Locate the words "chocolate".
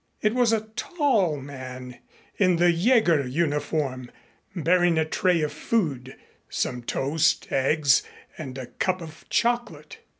9.29-9.99